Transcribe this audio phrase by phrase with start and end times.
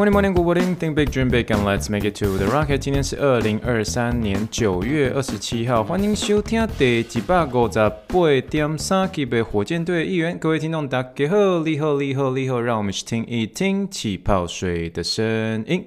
[0.00, 0.76] Morning, morning, good morning.
[0.76, 2.78] Think big, dream big, and let's make it to the rocket.
[2.78, 7.78] 今天是二零二三年九月二十七号，欢迎收听第几百五十
[8.08, 10.38] 八点三集的火箭队一员。
[10.38, 15.84] 各位听众，大家好，你好，你好，你好，让我们去听一听气泡水的声音。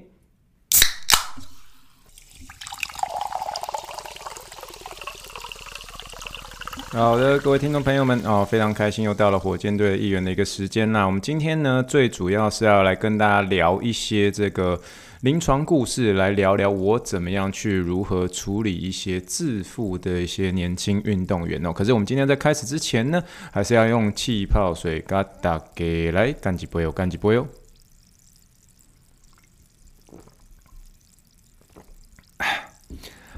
[6.93, 10.91] 好的，各位听众朋友们哦，非常开心又到了火箭队的议员的一个时间。
[10.91, 14.79] 那我们今天呢，最主要是要来跟大家聊一些这个
[15.21, 21.73] 临床故事，来聊聊我怎么样去如何处理一些自负的一些年轻运动员哦。
[21.73, 27.47] 可是我们今天在开始之前呢，还是要用气泡水给大家来干几杯哦，干几杯哦。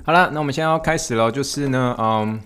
[0.04, 2.42] 好了，那我们现在要开始了，就是呢，嗯。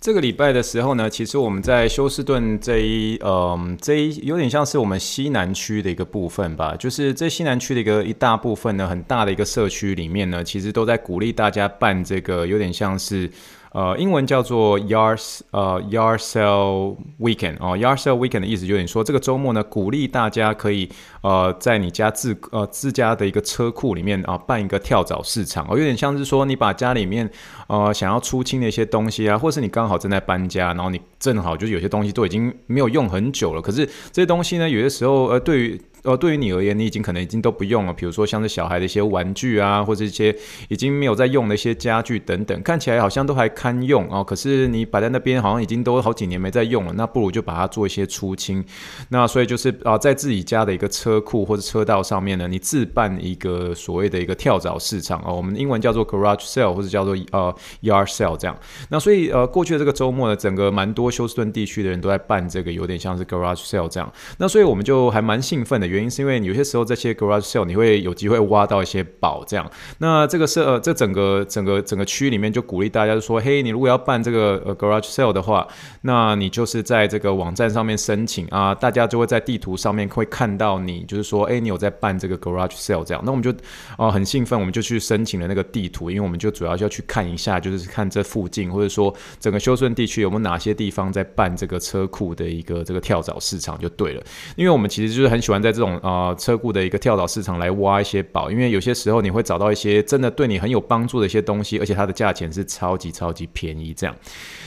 [0.00, 13.30] 这个礼拜的时候呢，其实我们在休斯顿这一，嗯，这一有点像是我们西南区的一个部分吧，就是这西南区的一个一大部分呢，很大的一个社区里面呢，其实都在鼓励大家办这个，有点像是。
[13.72, 20.90] 呃，英文叫做 Yard 呃 Yard Sale Weekend 哦，Yard Sale Weekend 的意思就是说这个周末呢，鼓励大家可以
[21.22, 27.28] 呃在你家自呃自家的一个车库里面啊、办一个跳蚤市场哦，有点像是说你把家里面
[27.68, 37.92] 呃想要出清的一些东西啊，或是你刚好正在搬家，然后你正好就是有些东西都已经没有用很久了，可是这些东西呢，有些时候呃对于呃，对于你而言，你已经可能已经都不用了。
[37.92, 40.34] 比如说，像是小孩的一些玩具啊，或者一些
[40.68, 44.24] 已经没有在用的一些家具等等，看起来好像都还堪用哦。
[44.24, 46.92] 可是你摆在那边，好像已经都好几年没在用了。
[46.96, 48.64] 那不如就把它做一些出清。
[49.10, 55.34] 那所以就是啊、在自己家的一个车车库或者车道上面呢，你自办一个所谓的一个跳蚤市场哦。
[55.34, 58.56] 我们英文叫做 garage sale 或者叫做呃 yard sale 这样。
[58.90, 64.12] 那所以呃，过去的这个周末呢，整个蛮多休斯顿地区的人都在办这个，有点像是 garage sale 这样。
[64.38, 65.86] 那所以我们就还蛮兴奋的。
[65.86, 69.68] 原因是因为有些时候这些 garage sale 你会有机会挖到一些宝，这样。
[69.98, 75.66] 那这个是呃，这整个整个整个区里面就鼓励大家就说，嘿，你如果要办这个呃 garage sale 的话，
[76.02, 83.22] 那你就是在这个网站上面申请啊，大家就会在地图上面会看到你，就是说，哎，你有在办这个 garage sale 这样。
[83.24, 83.52] 那我们就
[83.96, 94.22] 啊、很兴奋，我们就去申请了那个地图，因为我们就主要就要去看一下，就是看这附近或者说整个休斯顿地区有没有哪些地方在办这个车库的一个这个跳蚤市场就对了。
[94.56, 96.20] 因为我们其实就是很喜欢在这种啊。
[96.20, 103.92] 呃车库的一个跳蚤市场来挖一些宝，因为有些时候你会找到一些真的对你很有帮助的一些东西，而且它的价钱是超级超级便宜。
[103.92, 104.14] 这样，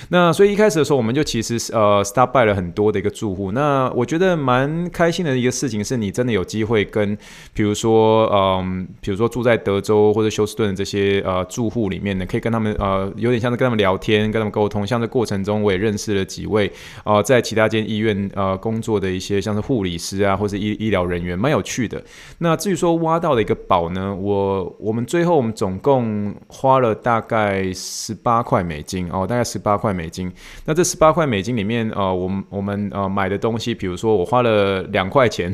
[0.09, 3.51] 那所以一开始的时候，我们就其实呃 stop by 了很多的一个住户。
[3.51, 7.17] 那我觉得蛮开心的一个事情是，你真真的有机会跟，
[7.53, 14.87] 比如说嗯，比如说住在德州或者休斯顿的这些呃住户里面呢，可以跟他们呃有点像是跟他们聊天，跟他们沟通。
[14.87, 16.71] 像这过程中，我也认识了几位
[17.03, 22.01] 呃在其他间医院呃工作的一些像是护理师啊，或是医医疗人员，蛮有趣的。
[22.37, 30.31] 那至于说挖到的一个宝呢，我我们最后我们总共花了大概十八块美金哦，大概十八块美金。
[30.63, 35.53] 那这十八块美金里面，呃，我们我们呃买的东西，比如说我花了两块钱。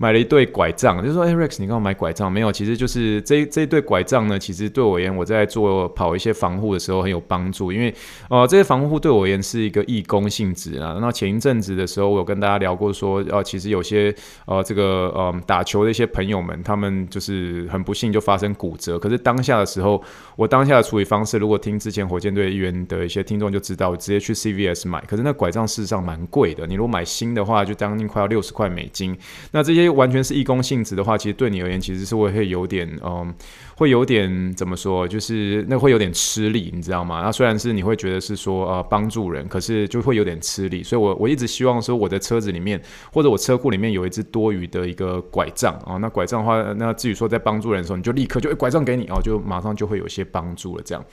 [0.00, 2.30] 买了一对拐杖，就是说，哎，Rex，你干嘛买拐杖？
[2.30, 7.92] 没有，其实就是这这一对拐杖呢，其实对我而言，我在做跑一些防护的时候很有帮助，因为
[8.30, 10.96] 呃，这些防护对我而言是一个义工性质啊。
[11.00, 14.14] 那前一阵子的时候，我有跟大家聊过说，呃，其实有些
[14.46, 19.00] 呃这个呃打球的一些朋友们，他们就是很不幸就发生骨折。
[19.00, 20.00] 可是当下的时候，
[20.36, 25.00] 我当下的处理方式，如果听之前火箭队议员的一些听众就知道，我直接去 CVS 买。
[25.08, 29.18] 可是那拐杖事实上蛮贵的，你如果买新的话，就将近快要六十块美金。
[29.50, 29.87] 那这些。
[29.90, 33.34] 完全是义工性质的话，其实对你而言，其实是会会有点，嗯，
[33.76, 37.22] 会有点怎么说，就是那会有点吃力，你知道吗？
[37.22, 40.82] 那虽然是你会觉得是说呃帮助人，可是就会有点吃力。
[40.82, 42.80] 所以我我一直希望说我的车子里面
[43.12, 45.96] 或者我车库里面有一支多余的一个拐杖啊。
[45.96, 50.82] 那拐杖的话，那至于说在帮助人的时候，你就立刻就、欸、拐杖给你哦，就马上就会有些帮助了。
[50.84, 51.04] 这样，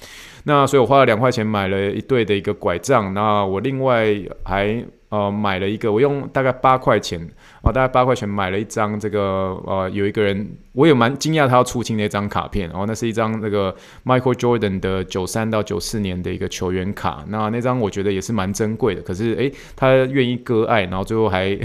[0.45, 3.13] 那所以我花了两块钱买了一对的一个拐杖。
[3.13, 7.29] 那我另外还呃买了一个，我用大概八块钱。
[7.65, 13.75] 啊，大概八块钱买了一张这个，呃，有一个人，我也蛮惊讶他要出清那张卡片，然后那是一张那个
[14.05, 21.59] Michael Jordan 的九三到九四年的一个球员卡，那那张我觉得也是蛮珍贵的，可是诶，他愿意割爱，然后最后还， 因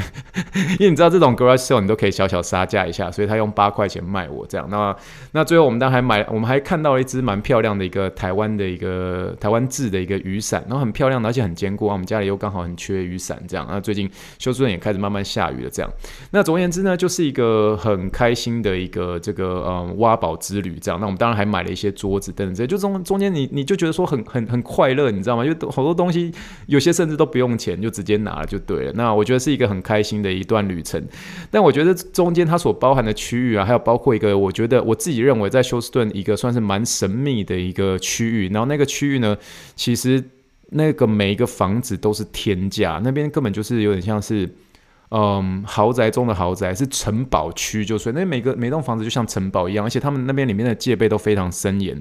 [0.81, 4.97] 为你知道这种 garage sale 你都可以小小杀价一下，所以他用八块钱卖我这样，那
[5.33, 13.67] 那最后我们当还买，我们还看到了一只蛮漂亮的一个台湾的一个台湾制的一个雨伞，然后很漂亮，而且很坚固啊，我们家里又刚好很缺雨伞，这样。
[13.69, 14.09] 那最近
[14.39, 15.93] 休斯顿也开始慢慢下雨了，这样。
[16.31, 20.99] 那总而言之呢，就是一个很开心的一个这个嗯挖宝之旅这样。
[21.01, 25.45] 那我们当然还买了一些桌子等等这些，就中中间你你就觉得说很很很快乐，你知道吗？
[25.45, 26.33] 因为好多东西
[26.67, 28.93] 有些甚至都不用钱，就直接拿了就对了。
[28.95, 31.05] 那我觉得是一个很开心的一段旅程。
[31.51, 38.60] 但我觉得中间它所包含的区域啊，还有包括一个我觉得我自己认为在休斯顿一个算是蛮神秘的一个区域那。
[38.61, 39.37] 然后那个区域呢，
[39.75, 40.23] 其实
[40.69, 44.49] 那个每一个房子都是天价，那边根本就是有点像是。
[45.13, 52.01] 嗯，豪宅中的豪宅是城堡区，就所以那每个每栋房子就像城堡一样，而且他们那边里面的戒备都非常森严。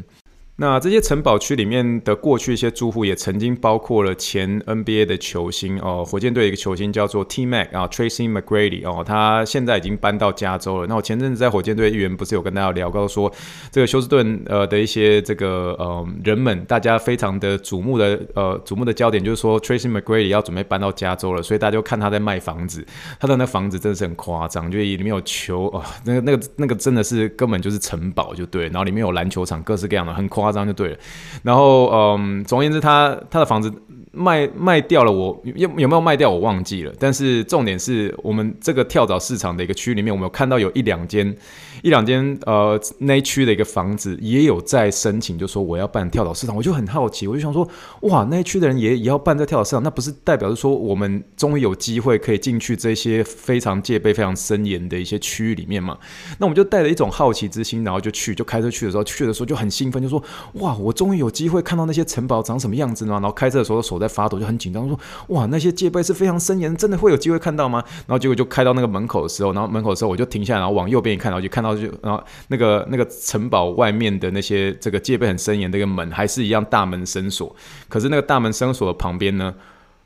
[0.62, 10.88] 那这些城堡区里面的过去一些住户也曾经包括了前 NBA 的球星哦，火箭队一个球星叫做 T Mac 啊，Tracy McGrady 哦，他现在已经搬到加州了。
[10.88, 13.32] 那我前阵子在火箭队议员不是有跟大家聊到说，
[13.72, 22.86] 这个休斯顿呃的一些这个呃人们，大家非常的瞩目的呃瞩目的焦点就是说 Tracy McGrady 要准备搬到加州了，所以大家就看他在卖房子，
[23.18, 30.60] 他的那房子真的是很夸张，就里面有球啊、哦，那个那个那个真的是根本就是城堡就对，然后里面有篮球场，各式各样的，很夸张。
[30.60, 30.98] 张就对了，
[31.44, 33.74] 然后嗯，总而言之，他他的房子
[34.12, 41.36] 卖卖掉了我，有有没有卖掉我忘记了，但是重点是我们这个跳蚤市场的一个区里面，我们有看到有一两间。
[41.82, 47.66] 一两间呃那一区的一个房子也有在申请，就说我要办跳蚤市场，我就很好奇，我就想说，
[48.02, 55.98] 哇，那一区的人也也要办这跳蚤市场，那不是代表着说我们终于有机会可以进去这些非常戒备、非常森严的一些区域里面嘛？
[56.38, 60.22] 那我们就带着一种好奇之心，然后就去，就开车去的时候，去的时候就很兴奋，就说，
[60.56, 63.14] 哇，我终于有机会看到那些城堡长什么样子呢？
[63.14, 67.84] 然后开车的时候手我在发抖，就很紧张，说，哇，那些戒备是非常森严，真的会有机会看到吗？
[68.08, 71.70] 然后结果就开到那个门口的时候，然后门口的时候我就停下来，然后往右边一看，然后就看到。
[71.80, 77.56] 就然后那个那个城堡外面的那些这个戒备很森严的一个门还是一样大门深锁，
[77.88, 79.54] 可是那个大门深锁的旁边呢，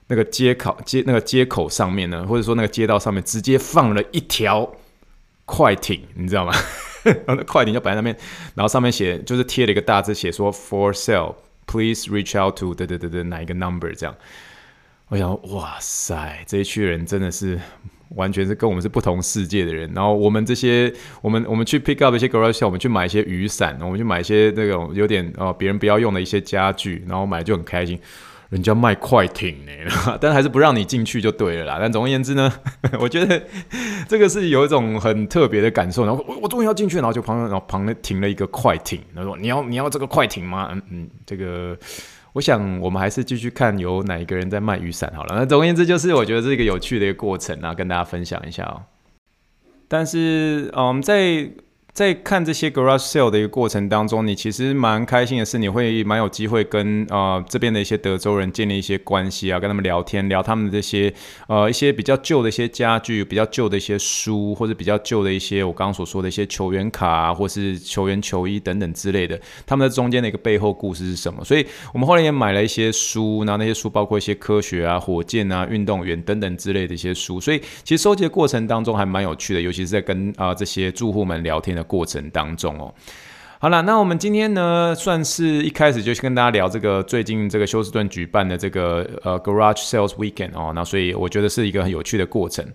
[0.07, 4.69] 那个街口街那个街口上面呢，或者说那个街道上面直接放了一条
[5.45, 6.53] 快艇，你知道吗？
[7.03, 8.15] 然后那快艇就摆在那边，
[8.55, 11.33] 然后上面写就是贴了一个大字，写说 For sale”
[11.65, 14.15] Please reach out to 对对对对哪一个 number 这样。
[15.09, 17.59] 我想哇塞，这一群人真的是。
[18.15, 27.99] 完全是跟我们是不同世界的人，然后我们这些，我们我们去 pick up 一些 garage sale，我们去买一些雨伞，我们去买一些那种有点哦别人不要用的一些家具，然后买就很开心。
[28.53, 29.71] 人家卖快艇呢，
[30.21, 31.77] 但还是不让你进去就对了啦。
[31.81, 32.53] 但总而言之呢，
[33.01, 33.41] 我觉得
[34.07, 36.05] 这个是有一种很特别的感受。
[36.05, 40.69] 然后我我终于要进去，然后就旁然后旁边停了一个快艇，他说你要你要这个快艇吗？
[40.71, 41.77] 嗯嗯，这个。
[42.33, 45.35] 我想，我们还是继续看有哪一个人在卖雨伞好了。
[45.35, 48.81] 那总而言之，就是我觉得这是一个有趣的一个过程啊，跟大家分享一下哦。
[49.87, 51.47] 但是，嗯，在
[51.93, 61.13] 在看这些 garage sale 的一个过程当中，你其实蛮开心的是，你会蛮有机会跟呃这边的一些德州人建立一些关系啊，跟他们聊天，聊他们这些
[61.47, 71.45] 呃一些比较旧的一些家具，比较旧的一些书，或者比较旧的一些我刚刚所说的一些球员卡啊，或是球员球衣等等之类的，他们在中间的一个背后故事是什么？
[71.45, 71.63] 所以
[71.93, 81.82] 我们后来也买了一些书，然后那些书包括一些科学啊、火箭啊、运动员等等之类的一些书，所以其实收集的过程当中还蛮有趣的，尤其是在跟啊、这些住户们聊天的。
[81.83, 82.93] 过程当中哦，
[83.59, 92.65] 好了，那我们今天呢，算是一开始就跟大家聊这个最近这个休斯顿举办的这个呃 Garage Sales Weekend 哦，那所以我觉得是一个很有趣的过程。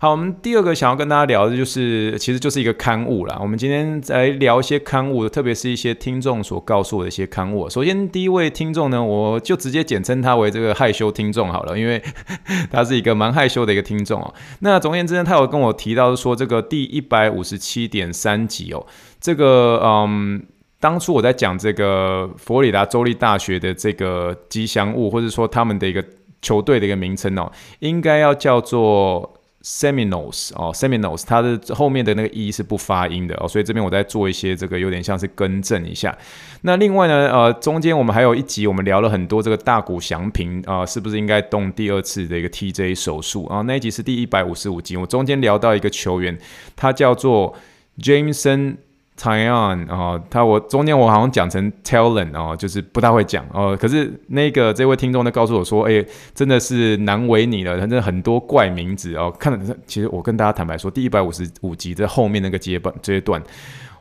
[0.00, 3.36] 好，我们第二个想要跟大家聊的就是，其实就是一个刊物啦。
[3.40, 7.68] 我们今天来聊一些刊物，特别是一些听众所告诉我的一些刊物。
[7.68, 12.00] 首先，第一位听众呢，我就直接简称他为这个害羞听众好了，因为
[12.70, 14.32] 他是一个蛮害羞的一个听众哦。
[14.60, 18.86] 那总而言之呢，他有跟我提到说，这个第一百五十七点三集哦，
[19.20, 20.40] 这个嗯，
[20.78, 26.04] 当初我在讲这个佛罗里达州立大学的这个吉祥物，或者说他们的一个
[26.40, 27.50] 球队的一个名称哦，
[27.80, 29.34] 应该要叫做。
[29.68, 36.16] Seminals 哦，Seminals 它的后面的那个 e 是不发音的哦，所以这边我再做一些这个有点像是更正一下。
[36.62, 43.60] 那另外呢，呃，中间我们还有一集，我们聊了很多这个大谷翔平啊，是不是应该动第二次的一个 TJ 手术啊？
[43.60, 46.38] 那一集是第一百五十五集，我中间聊到一个球员，
[46.74, 47.54] 他叫做
[47.98, 48.76] Jameson。
[49.18, 53.76] Tion 啊，他我中间我好像讲成 Talent 哦，就是不大会讲哦。
[53.78, 59.34] 可是那个这位听众呢告诉我说，哎、真的是难为你了，他真的很多怪名字哦。
[59.38, 63.42] 看了，其实我跟大家坦白说，第一百五十五集在后面那个阶段阶段，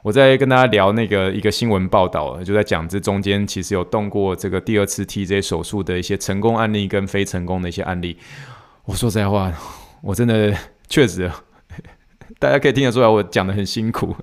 [0.03, 8.17] 我在跟大家聊那个一个新闻报道，就在讲这中间其实有动过这个第二次 TJ 手术的一些成功案例跟非成功的一些案例。
[8.85, 9.51] 我说实在话，
[10.01, 10.55] 我真的
[10.87, 11.31] 确实。
[12.39, 14.15] 大家可以听得出来，我讲得很辛苦，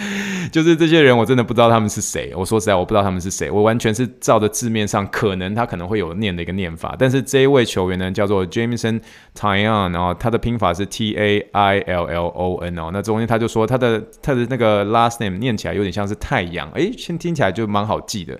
[0.52, 2.32] 就是这些人，我真的不知道他们是谁。
[2.36, 6.94] 我说实在，我不知道他们是谁，我完全是照着字面上，可能他可能会有念的一个念法。
[6.98, 9.00] 但是这一位球员呢，叫做 Jameson
[9.34, 12.90] t a y o n 然后他的拼法是 T A I L L O N 哦。
[12.92, 18.38] 那中间他就说他的他的那个 last name 念起来有点像是太阳，诶，先听起来就蛮好记的。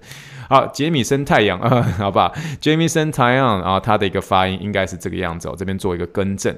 [0.51, 6.55] 好，杰米森太阳啊， 好吧，Jameson t a y o n 然后他的一个发音应该是这个样子哦，这边做一个更正。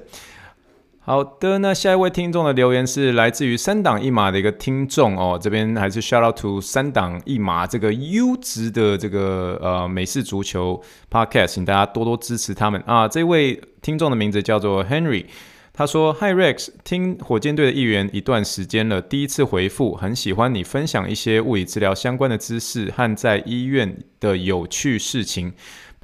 [1.06, 10.80] 好的，那下一位听众的留言是来自于三档一码的一个听众哦，这边还是 shout out to 三档一码这个优质的这个呃美式足球
[11.10, 13.06] podcast，请大家多多支持他们啊。
[13.06, 15.26] 这位听众的名字叫做 Henry，
[15.74, 25.52] 他说：Hi Rex，听火箭队的一员一段时间了，第一次回复，很喜欢你分享一些物理治疗相关的知识和在医院的有趣事情。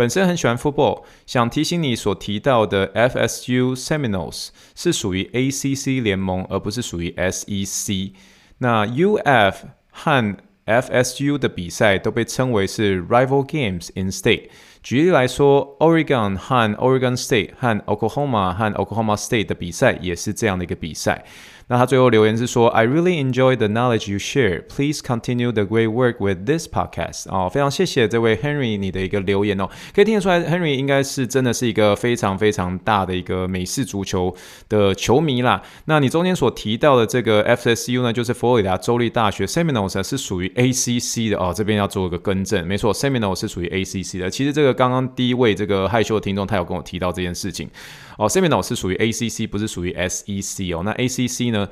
[0.00, 8.12] 本身很喜欢 football，想提醒你所提到的 FSU Seminoles 是属于 ACC 联盟，而不是属于 SEC。
[8.56, 9.56] 那 UF
[9.90, 14.48] 和 FSU 的比赛都被称为是 rival games in state。
[14.82, 21.26] 举例来说，Oregon 和 Oregon State 和 Oklahoma 和 Oklahoma State 的比赛也是这样的一个比赛。
[21.70, 24.64] 那他最后留言是说：“I really enjoy the knowledge you share.
[24.68, 34.34] Please continue the great work with this podcast.” 哦，非常谢谢这位 Henry 你的一个留言哦，可以听得出来，Henry 应该是真的是一个非常非常大的一个美式足球
[34.68, 35.62] 的球迷啦。
[35.84, 44.28] 那你中间所提到的这个 FSU 呢，就是佛罗里达州立大学 Seminoles 是属于 ACC 的哦，这边要做一个更正，没错，Seminoles 是属于 ACC 的。
[44.28, 47.70] 其实这个刚刚第一位这个害羞的听众，他有跟我提到这件事情。
[48.18, 50.82] 哦，Seminole 是属于 ACC，不是属于 SEC 哦。
[50.84, 51.59] 那 ACC 呢？
[51.60, 51.70] eine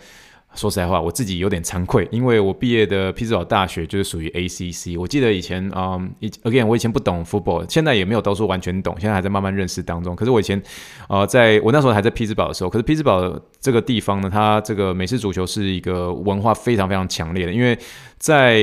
[0.54, 4.98] 说实在话，我自己有点惭愧，因为我毕业的匹兹堡大学就是属于 ACC。
[4.98, 10.16] 我记得以前，嗯，以 again，我以前不懂 football，现在也没有都说完全懂，现在还在慢慢认识当中。
[10.16, 10.60] 可是我以前，
[11.08, 17.78] 呃，在我那时候还在匹兹堡的时候，可是匹兹堡这个地方呢，它这个美式足球是一个文化非常非常强烈的，因为
[18.16, 18.58] 在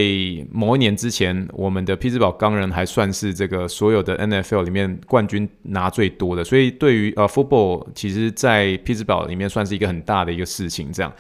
[0.52, 11.14] 某一年之前，我们的匹兹堡钢人还算是这个所有的 NFL 里面冠军拿最多的，所以对于呃 football，其实在匹兹堡里面算是一个很大的一个事情，这样。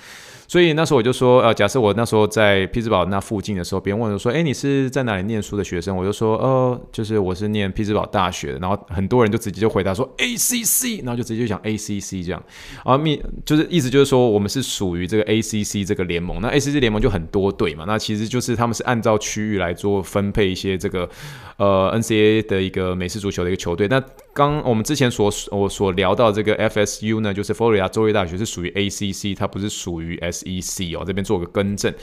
[0.47, 5.95] 所以那时候我就说，呃，假设我那时候在匹兹堡那附近的时候，别人问我说，哎，你是在哪里念书的学生？
[5.95, 8.59] 我就说，呃，就是我是念匹兹堡大学的。
[8.59, 12.43] 然后很多人就直接就回答说，ACC，然后就直接就讲 ACC 这样。
[12.83, 16.39] 啊，密就是意思就是说，我们是属于这个 ACC 这个联盟。
[16.41, 21.09] 那 ACC 联盟就很多队嘛，那其实就是他们是按照区域来做分配一些这个
[21.57, 23.87] 呃 NCAA 的一个美式足球的一个球队。
[23.87, 31.93] 那刚我们之前所我所聊到这个 FSU 呢，就是佛罗里达州立大学是属于 ACC，它不是属于 S SEC 哦，这边做个更正。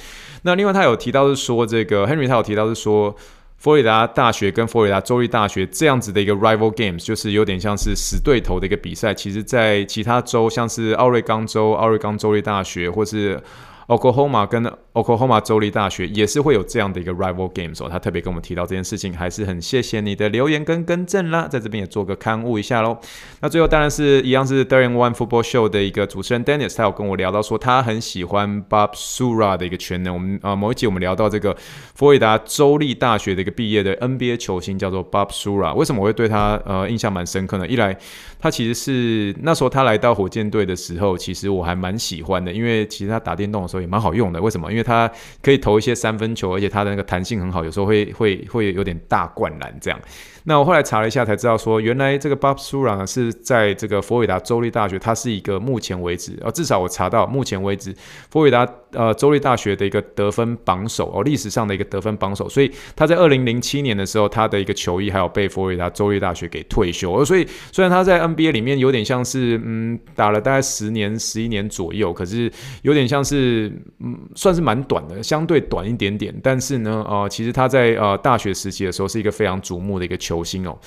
[0.42, 3.14] 那另外他有提到是说，这个 Henry 他有提到是说，
[3.58, 9.14] 佛罗里达大学跟佛罗里达州立大学这样子的一个 rival games，就是有点像是死对头的一个比赛。
[9.14, 13.40] 其实，在其他州，像是奥瑞冈州、奥瑞冈州立大学，或是
[13.88, 14.62] Oklahoma 跟
[14.92, 22.98] Oklahoma 州立大学也是会有这样的一个 rival games 哦，他特别跟我们提到这件事情，还是很谢谢你的留言跟更正啦，在这边也做个刊物一下喽。
[23.40, 30.12] 那最后当然是一样是 Third and One Football Show 的一个主持人 Dennis，他有跟我聊到说他很喜欢 Bob Sura 的一个全能。
[30.14, 31.56] 我们啊、某一集我们聊到这个
[31.94, 37.66] 佛罗里达州立大学的一个毕业的 NBA 球星叫做 Bob Sura，为什么我会对他呃印象蛮深刻呢？
[37.66, 37.96] 一来
[38.42, 44.42] 他其实是那时候他来到火箭队的时候，其实我还蛮喜欢的，因为其实他打电动的时候也蛮好用的。
[44.42, 44.68] 为什么？
[44.68, 45.08] 因为他
[45.40, 50.00] 可以投一些三分球，而且他的那个弹性很好，有时候会会会有点大灌篮这样。
[50.44, 57.94] 那我后来查了一下才知道，说原来这个 Bob Sura 是在这个佛罗里达州立大学，它是一个目前为止，呃，至少我查到目前为止
[58.30, 62.48] 佛罗里达呃州立大学的一个得分榜首哦，历史上的一个得分榜首。
[62.48, 67.24] 所以他在二零零七年的时候，他的一个球衣还有被佛罗里达州立大学给退休。
[67.24, 72.50] 所以虽然他在 NBA 里面有点像是嗯打了大概十年十一年左右，可是
[72.82, 76.34] 有点像是嗯算是蛮短的，相对短一点点。
[76.42, 80.31] 但是呢，呃，其实他在呃大学时期的时候是一个非常瞩目的一个球。
[80.32, 80.78] 球星哦，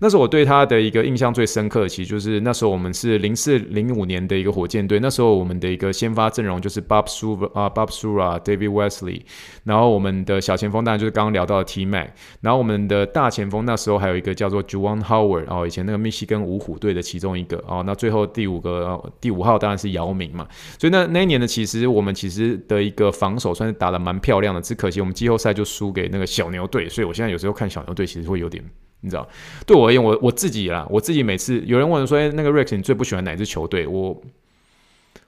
[0.00, 9.22] 那时候我对他的一个印象最深刻，其实就是那时候我们是零四零五年的一个火箭队，那时候我们的一个先发阵容就是 Bob Sura 啊，Bob Sura、David Wesley，
[9.64, 12.08] 然后我们的小前锋当然就是刚刚聊到的 T Mac，
[12.40, 20.46] 然后我们的大前锋那时候还有一个叫做 Juwan Howard 哦，以前那个密西根五虎队的其中一个哦，那最后第五个第五号当然是姚明嘛，
[20.78, 28.62] 所以那那一年呢，其实我们其实的一个防守算是打得蛮漂亮的，只可惜我们季后赛就输给那个小牛队，所以我现在有时候看小牛队其实会有点。
[29.00, 29.28] 你知道，
[29.66, 33.86] 对我而言，我我自己啦，我自己每次有人问说，哎，那个 Rex，你最不喜欢哪支球队？
[33.86, 34.20] 我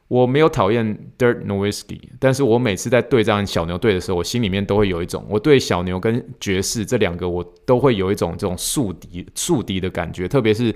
[0.08, 10.74] 我没有讨厌 Dirt n o w i s k y 但是我每次在对战小牛队的时候，我心里面都会有一种，我对小牛跟爵士这两个，我都会有一种这种宿敌宿敌的感觉，特别是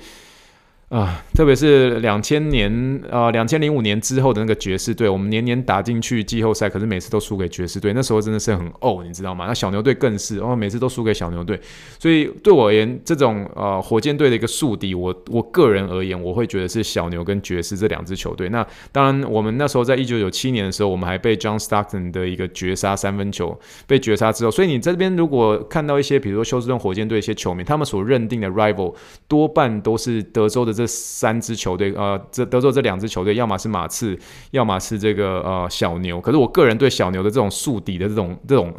[0.91, 7.93] 啊，特别是两千年啊，两千零五年之后的那个爵士队，我们年年打进去季后赛，可是每次都输给爵士队。
[7.93, 9.47] 那时候真的是很呕，你知道吗？
[9.49, 11.59] 那小牛队更是，哦每次都输给小牛队。
[11.99, 18.49] 所以对我而言，这种呃火箭队的一个宿敌，我我个人而言，我会觉得是小牛跟爵士这两支球队。
[18.51, 28.95] 那当然，我们那时候在一九九七年的时候，我们还被 John Stockton 的一个绝杀三分球被绝杀之后，所以你这边如果看到一些，比如说休斯顿火箭队一些球迷，他们所认定的 rival
[29.27, 30.85] 多半都是德州的这。
[31.15, 34.19] 三支球队，呃，这德州这两支球队，要么是马刺，
[34.51, 36.21] 要么是这个呃小牛。
[36.21, 38.75] 可是我个人对小牛的这种宿敌的这种 这种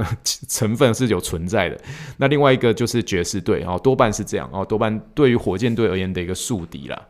[0.47, 1.79] 成分是有存在的。
[2.17, 7.01] 那另外一个就是爵士队，哦，多半是这样，哦，多半对于火箭队而言的一个宿敌啦。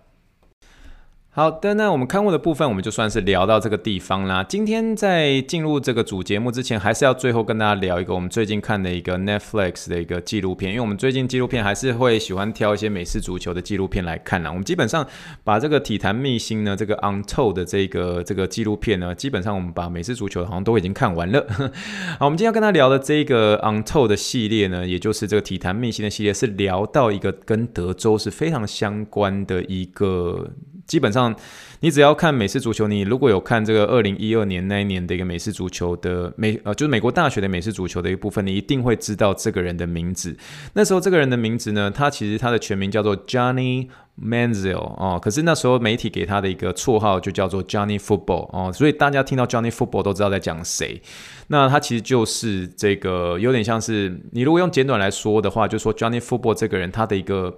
[1.37, 4.41] 好的，那我们刊物的部分，我们就算是聊到这个地方啦。
[4.41, 14.49] 今天在进入这个主节目之前，还是要最后跟大家聊一个我们最近看的一个 Netflix 的一个纪录片，因为我们最近纪录片还是会喜欢挑一些美式足球的纪录片来看啦。
[14.49, 15.05] 我们基本上
[15.43, 21.45] 把这个体坛秘辛呢，这个 Untold 的这个这个纪录片呢，基本上我们把美式足球好像都已经看完了。
[22.17, 30.51] 好，我们今天要跟他聊的这个 Untold 的系列呢，也就是这个体坛秘辛的系列，是聊到一个跟德州是非常相关的一个。
[30.87, 31.35] 基本上，
[31.79, 40.37] 你只要看美式足球，你如果有看这个二零一二年那一年的一个美式足球的美呃，就是美国大学的美式足球的一部分，你一定会知道这个人的名字。
[40.73, 43.87] 那时候这个人的名字呢，他其实他的全名叫做 Johnny
[44.21, 51.01] Manziel 哦，可是那时候媒体给他的一个绰号就叫做 Johnny Football 哦，所以大家听到 Johnny Football 都知道在讲谁。
[51.47, 57.57] 那他其实就是这个有点像是你如果用简短来说的话，就说 Johnny Football 这个人他的一个。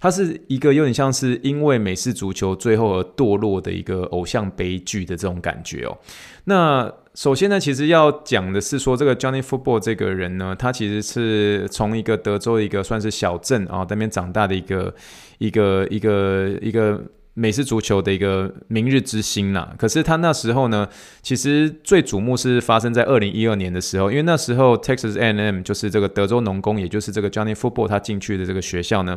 [0.00, 5.98] 它是一个有点像是因为美式足球最后而堕落的一个偶像悲剧的这种感觉哦。
[6.44, 14.94] 那首先呢，其实要讲的是说，这个 Johnny Football 这个人呢，他其实是从一个德州一个算是小镇啊那边长大的一个
[15.38, 17.02] 一个一个一个。
[17.34, 20.88] 美式足球的一个明日之星啦，可是他那时候呢，
[21.22, 29.16] 其实最瞩目是发生在二零一二年的时候，因为那时候 Texas A&M 就是这个德州农工，也就是这个 Johnny Football 他进去的这个学校呢，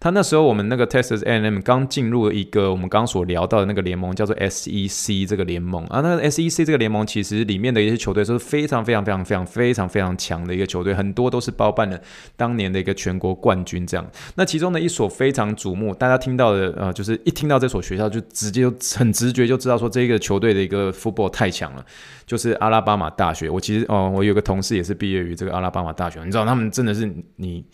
[0.00, 12.00] 他那时候我们那个 Texas A&M 刚进入了一个我们刚刚所聊到的那个联盟，叫做 SEC 这个联盟啊，那个 SEC 这个联盟其实里面的一些球队都是非常非常非常非常非常非常强的一个球队，很多都是包办了
[12.36, 14.10] 当年的一个全国冠军这样。
[14.36, 17.58] 那其中的一所非常瞩目，大家听到的呃，就是一听到。
[17.58, 21.84] 这所学校就直接就很直觉就知道说，这个球队的一个 football 太强了，
[22.24, 23.50] 就是阿拉巴马大学。
[23.50, 27.64] 我其实哦，我有个同事也是毕业于这个阿拉巴马大学，你知道他们真的是你。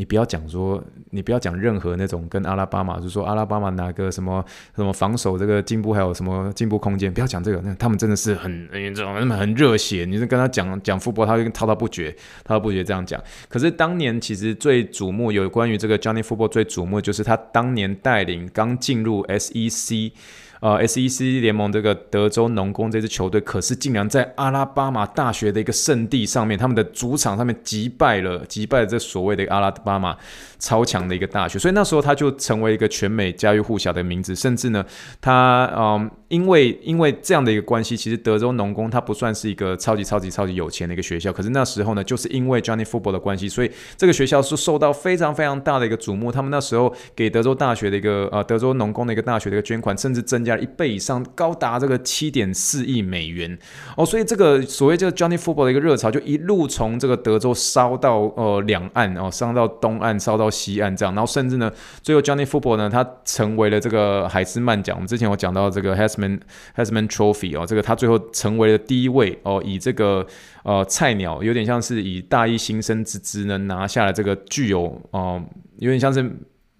[0.00, 4.42] 你不要讲说，你不要讲任何那种跟阿拉巴马，就是说阿拉巴马哪个什么
[4.74, 7.60] 什么防守这个进步还有什么进步空间，不要讲这个。
[7.62, 9.20] 那他们真的是很你知道吗？
[9.20, 10.06] 他们很热血。
[10.08, 12.10] 你是跟他讲讲 football，他就滔滔不绝，
[12.44, 13.22] 滔滔不绝这样讲。
[13.46, 20.12] 可是当年其实最瞩目有关于这个 Johnny Football 最瞩目，就是他当年带领刚进入 SEC。
[20.60, 30.14] 呃，SEC 联盟这个德州农工这支球队，可是竟然在阿拉巴马大学的一个圣地上面，他们的主场上面击败了击败了这所谓的阿拉巴马
[30.58, 34.84] 超强的一个大学，所以那时候他就成为一个全美家喻户晓的名字，甚至呢，
[35.20, 46.30] 他嗯，因为因为这样的一个关系，其实德州农工它不算是一个超级超级超级有钱的一个学校，可是那时候呢，就是因为 Johnny Football 的关系，所以这个学校是受到非常非常大的一个瞩目。
[46.30, 50.62] 他们那时候给德州大学的一个呃德州农工的一个大学的一个捐款，甚至增加了。
[50.62, 53.58] 一倍以上，高达这个七点四亿美元
[53.96, 64.96] 哦，所以这个所谓这个 Johnny Football 的一个热潮，就一路从这个德州烧到呃两岸哦，烧到东岸，烧到西岸这样，然后甚至呢，最后 Johnny Football 呢，他成为了这个海斯曼奖。
[64.96, 66.40] 我们之前有讲到这个 Heisman
[66.76, 70.26] Heisman Trophy 哦，这个他最后成为了第一位哦，以这个
[70.62, 75.42] 呃菜鸟，有点像是以大一新生之姿呢，拿下了这个具有哦、
[75.78, 76.30] 有点像是。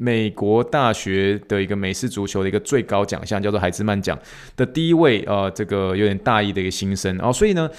[0.02, 4.18] 美国大学的一个美式足球的一个最高奖项，叫做海兹曼奖
[4.56, 7.70] 的第一位，呃，这个有点大一的一个新生，哦，所以呢。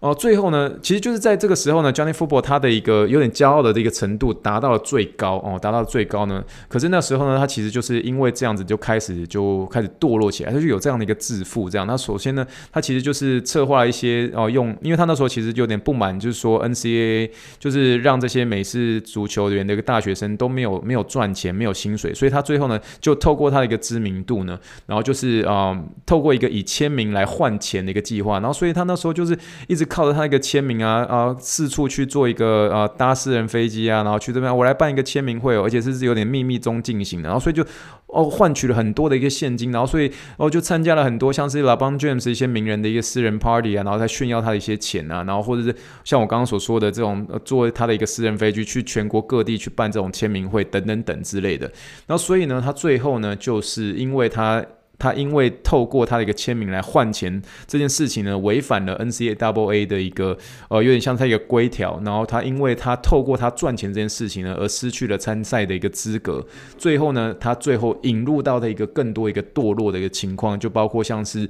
[0.00, 6.42] 哦，最后呢，其实就是在这个时候呢，Johnny Football 他的一个有点骄傲的这个程度达到了最高哦，达到了最高呢。
[6.68, 11.68] 可是那时候呢，他其实就是因为这样子就开始就开始堕落起来，他就有这样的一个自负。
[11.68, 29.86] 这样，那首先呢，他其实就是策划一些哦，用，因为他那时候其实就有点不满，就是说 NCAA 就是让这些美式足球员的一个大学生都没有没有赚钱，没有薪水，所以他最后呢，就透过他的一个知名度呢，然后就是啊、透过一个以签名来换钱的一个计划，然后所以他那时候就是一直。
[29.90, 37.62] 靠着他一个签名啊啊，四处去做一个啊搭私人飞机啊，然后去这边我来办一个签名会哦，而且是有点秘密中进行的，然后所以就
[38.06, 45.74] 哦换取了很多的一个现金，然后所以哦就参加了很多像是 LeBron James 一些名人的一个私人 party 啊，然后在炫耀他的一些钱啊，然后或者是
[46.04, 51.66] 像我刚刚所说的这种呃坐他的一个私人飞机去全国各地去办这种签名会等等等之类的，
[52.06, 54.64] 然后所以呢，他最后呢就是因为他。
[55.00, 60.36] 他因为透过他的一个签名来换钱这件事情呢，违反了 NCAA 的一个
[60.68, 61.98] 呃，有点像他一个规条。
[62.04, 66.46] 然后他因为他透过他赚钱这件事情呢，而失去了参赛的一个资格。
[66.76, 71.48] 最后呢，他最后引入到的一个更多一个堕落的一个情况，就包括像是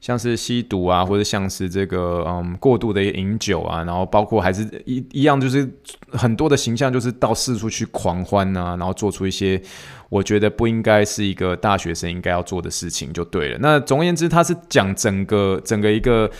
[0.00, 5.68] 像是吸毒啊，或者像是这个嗯过度的饮酒啊，然后包括还是一一样，就是
[6.10, 9.62] 很多的形象就是到四处去狂欢啊，然后做出一些。
[10.08, 13.58] 我觉得不应该是一个大学生应该要做的事情，就对了。
[13.60, 16.30] 那总而言之，他是讲整个整个一个。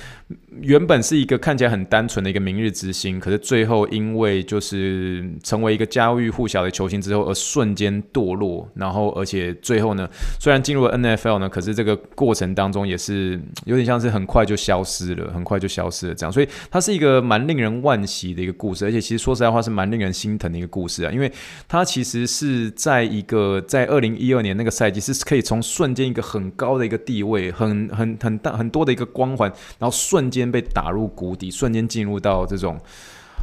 [0.61, 8.69] 原本是一个看起来很单纯的一个明日之星，可是最后因为就是成为一个家喻户晓的球星之后，而瞬间堕落。
[8.75, 10.09] 然后，而且最后呢，
[10.41, 16.33] 虽然进入了 NFL 呢，可是这个过程当中也是有点像是很快就消失了，很快就消失了这样。
[16.33, 21.31] 所以，它是一个蛮令人惋惜的一个故事，而且其实说实在话是蛮令人心疼的一个故事啊，因为
[21.69, 30.47] 它其实是在一个在二零一二年那个赛季是可以从瞬间一个很高的一个地位，很很很大很多的一个光环，然后瞬间。
[30.47, 32.79] 被打入谷底，瞬间进入到这种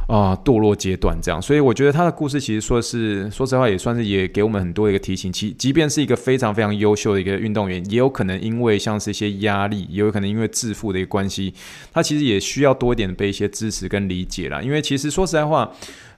[0.08, 5.30] 啊、堕落阶段，这样，所以我觉得他的故事其实说是说实话，也算是也给我们很多一个提醒。
[5.30, 11.52] 其即便是一个非常非常优秀的一个运动员，也有可能因为像是一些压力，也有可能因为自负的一个关系，
[11.92, 14.62] 他其实也需要多一点被一些支持跟理解啦。
[14.62, 15.70] 因为其实说实在话。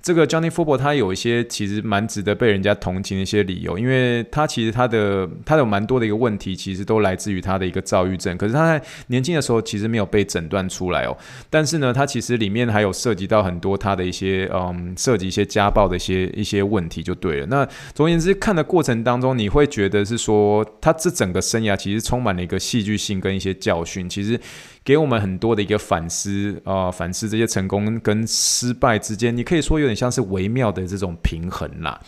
[0.06, 8.38] 这个 Johnny Football 他有一些其实蛮值得被人家同情的一些理由，因为他其实他的他有蛮多的一个问题，其实都来自于他的一个躁郁症。
[8.38, 11.18] 可是他在年轻的时候其实没有被诊断出来哦。
[11.50, 17.46] 但是呢，他其实里面还有涉及到很多他的一些嗯，涉及一些家暴的一些一些问题就对了。
[17.46, 24.38] 那总而言之，看的过程当中，你会觉得是说他这整个生涯其实充满了一个戏剧性跟一些教训，其实。
[24.86, 32.00] 给我们很多的一个反思啊、呃，反思这些成功跟失败之间，你可以说有点像是微妙的这种平衡啦。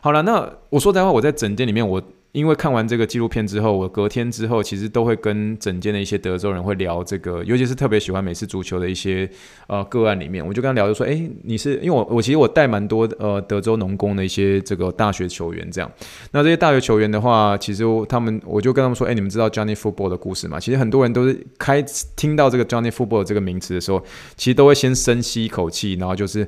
[0.00, 2.02] 好了，那我说的话，我在整间里面我。
[2.36, 9.26] 因为看完这个纪录片之后，我隔天之后其实都会跟整间的一些德州人会聊这个，尤其是特别喜欢美式足球的一些
[9.68, 15.90] 呃个案里面，我就跟他聊，就说，诶，你是因为我我其实我带蛮多呃德州农工的一些这个大学球员这样，
[16.32, 20.60] 那这些大学球员的话，其实他们我就跟他们说，诶，你们知道 Johnny Football 的故事吗？
[20.60, 21.82] 其实很多人都是开
[22.16, 24.04] 听到这个 Johnny Football 这个名词的时候，
[24.36, 26.46] 其实都会先深吸一口气，然后就是，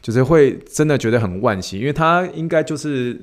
[0.00, 3.20] 就是会真的觉得很惋惜，因为他应该就是。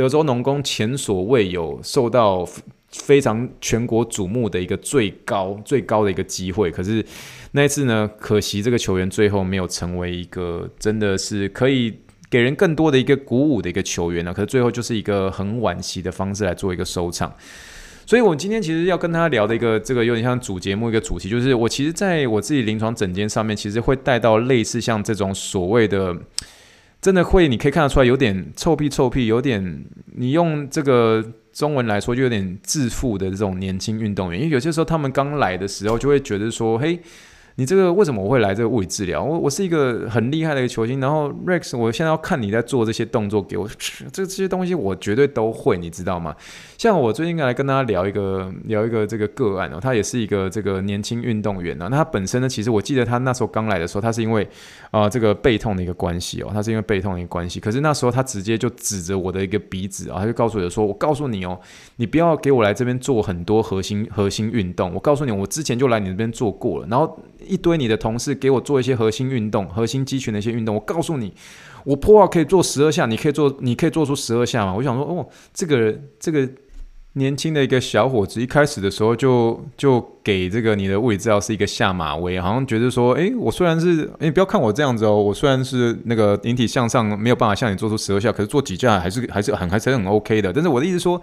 [0.00, 2.48] 德州农工前所未有受到
[2.88, 7.04] 非常全国瞩目的一个最高最高的一个机会，可是
[7.52, 11.92] 那一次呢，可惜这个球员最后没有成为一个真的是可以
[12.30, 14.32] 给人更多的一个鼓舞的一个球员呢。
[14.32, 17.30] 可是最后就是一个很惋惜的方式来做一个收场。
[18.06, 26.16] 所以，我今天其实要跟他聊的一个这个有点像主节目一个主题，就是我其实在我自己临床诊间上面，其实会带到类似像这种所谓的。
[27.00, 29.84] 真的会，你可以看得出来，有点臭屁臭屁，有点
[30.16, 34.40] 你用这个中文来说，就有点自负的这种年轻运动员。
[34.40, 37.00] 因为有些时候他们刚来的时候，就会觉得说，嘿。
[37.60, 39.22] 你这个为什么我会来这个物理治疗？
[39.22, 43.68] 我我是一个很厉害的一个球星，然后 Rex，我现在要看你在做这些动作给我，
[44.10, 46.34] 这这些东西我绝对都会，你知道吗？
[46.78, 51.86] 像我最近来跟大家聊一个聊一个这个个案哦，他也是一个这个年轻运动员呢。
[51.90, 54.48] 那他本身呢，其实我记得他那时候刚来的时候，他是因为
[54.90, 57.60] 啊、这个背痛的一个关系哦，他是因为背痛的一个关系。
[57.60, 61.60] 可是那时候他直接就指着我的一个鼻子啊，他就告诉我说：“我告诉你哦，
[61.96, 64.94] 你不要给我来这边做很多核心核心运动。
[64.94, 67.20] 我告诉你，我之前就来你这边做过了，然后。”
[67.50, 71.32] 一堆你的同事给我做一些核心运动、核心肌群的一些运动，我告诉你，
[71.84, 74.72] 我破二可以做十二下，你可以做，你可以做出十二下吗？
[74.74, 76.48] 我想说，哦，这个这个
[77.14, 90.52] 年轻的一个小伙子，一开始的时候就就给这个你的物理治疗师一个下马威，好像觉得说，诶，我虽然是，诶，不要看我这样子哦，我虽然是那个引体向上没有办法像你做出十二下，可是做几下还是还是很还是很 OK 的。
[90.52, 91.20] 但是我的意思说。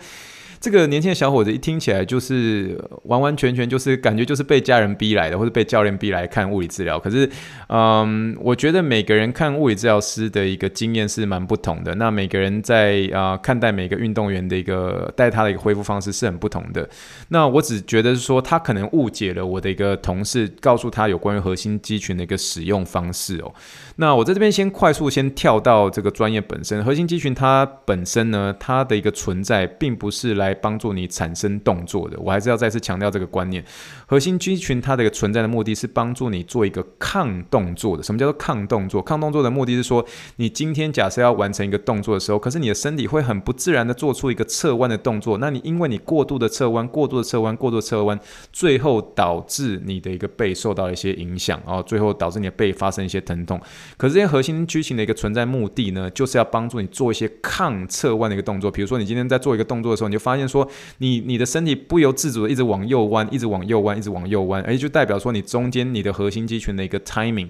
[0.60, 7.00] 这个年轻的小伙子一听起来就是完完全全就是感觉就是被家人逼来的，或者被教练逼来看物理治疗。
[7.00, 7.30] 可是，
[7.70, 11.94] 嗯，我觉得每个人看物理治疗师的一个经验是蛮不同的。
[11.96, 16.88] 那每个人在啊、看待每个运动员的一个带他的一个恢复方式是很不同的。
[17.30, 23.54] 那我只觉得是说他可能误解了我的一个同事告诉他有关于核心肌群的一个使用方式哦。
[24.00, 30.58] 那我在这边先快速先跳到这个专业本身，核心肌群它本身呢，它的一个存在并不是来。
[30.60, 32.20] 帮助你产生动作的。
[32.20, 33.64] 我还是要再次强调这个观念：
[34.10, 38.02] 核心肌群它的一个存在的目的是帮助你做一个抗动作的。
[38.02, 39.02] 什么叫做抗动作？
[39.02, 40.06] 抗动作的目的是说，
[40.38, 48.18] 你今天假设要完成一个动作的时候，可是你的身体会很不自然的做出一个侧弯的动作，那你因为你过度的侧弯、过度的侧弯、过度侧弯，
[48.54, 53.60] 最后导致你的一个背受到一些影响，然后最后导致你的背发生一些疼痛。
[53.98, 58.72] 可是这些核心肌群的一个存在目的呢，就是要帮助你做一些抗侧弯的一个动作。
[58.72, 60.66] 比如说，你今天在做一个动作的时候，你就发现说，
[61.00, 67.50] 你你的身体不由自主的一直往右弯，一直往右弯，一直往右弯，而就代表说你中间你的核心肌群的一个 timing。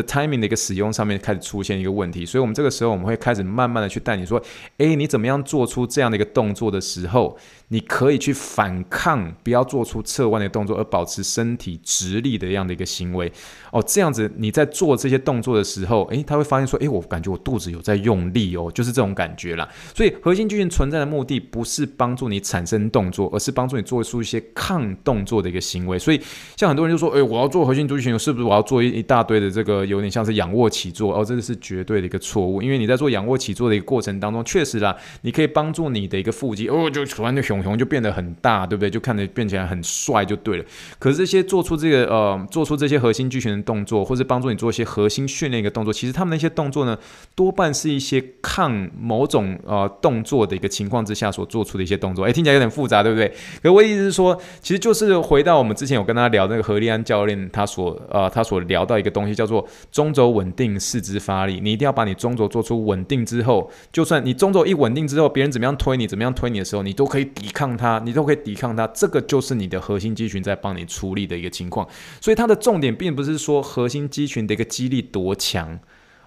[0.00, 4.40] 的 timing 的一个使用上面开始出现一个问题，所以我们这个时候我们会开始慢慢的去带你说，
[4.76, 7.36] 诶，你怎么样做出这样的一个动作的时候，
[7.68, 13.30] 你可以去反抗，不要做出侧弯的动作，而保持身体直立的这样的一个行为。
[13.72, 19.68] 哦，这样子你在做这些动作的时候，诶，他会发现说，诶，我感觉我肚子有在用力哦，就是这种感觉啦。
[19.94, 25.98] 所以核心肌群存在的目的不是帮助你产生动作，而是帮助你做出一些抗动作的一个行为。
[25.98, 26.20] 所以
[26.56, 29.87] 像很多人就说，诶，我要做核心肌群，是不是我要做一一大堆的这个？
[29.88, 38.90] 有点像是仰卧起坐哦，这个是绝对的一个错误，因为你在做仰卧起坐的一个过程当中，确实啦，你可以帮助你的一个腹肌哦，就突然就熊熊就变得很大，对不对？
[38.90, 40.64] 就看着变起来很帅就对了。
[40.98, 46.96] 可是这些做出这个呃，做出这些核心肌群的动作，或是帮助你做一些核心训练一个动作，其实他们那些动作呢，
[47.34, 52.24] 多半是一些抗某种呃动作的一个情况之下所做出的一些动作。
[52.24, 53.32] 诶，听起来有点复杂，对不对？
[53.62, 59.66] 可我意思是说，其实就是回到我们之前有跟他聊那个何立安教练他所呃他所聊到一个东西叫做。
[59.90, 61.60] 中轴稳定，四肢发力。
[61.62, 68.86] 你一定要把你中轴做出稳定之后，就算你中轴一稳定之后，别人怎么样推你，怎么样推你的时候，你都可以抵抗它，你都可以抵抗它。
[68.88, 71.86] 这个就是你的核心肌群在帮你出力的一个情况。
[72.20, 75.78] 所以它的重点并不是说核心肌群的一个肌力多强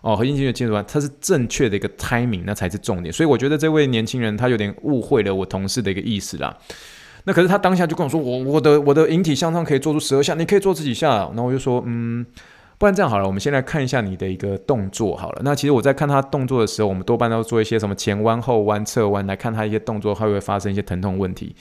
[0.01, 3.13] 哦，核心肌群记住啊，它是正确的一个 timing，那才是重点。
[3.13, 6.57] 所以我觉得这位年轻人他有点误会了我同事的一个意思啦。
[7.25, 11.17] 那可是他当下就跟我说，我我的我的引体向上可以做出十二下，你可以做这几下。
[11.17, 12.25] 然后我就说，嗯。
[12.81, 15.41] 不然这样好了，我们先来看一下你的一个动作好了。
[15.45, 21.55] 那其实我在看他动作的时候，我们多半都做一些什么前弯、后弯、侧弯，来看他一些动作会不会发生一些疼痛问题。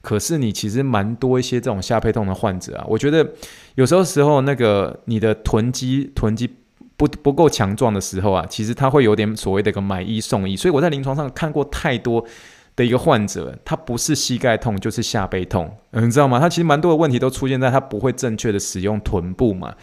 [0.00, 3.28] 可是你其实蛮多一些这种下背痛的患者啊，我觉得
[3.74, 6.48] 有时候时候那个你的臀肌臀肌
[6.96, 10.54] 不不够强壮的时候啊，其实他会有点所谓的一个买一送一。
[10.54, 12.24] 所以我在临床上看过太多
[12.76, 16.38] 的一个患者，他不是膝盖痛就是下背痛，嗯，你知道吗？
[16.38, 19.74] 他其实蛮多的问题都出现在他不会正确的使用臀部嘛。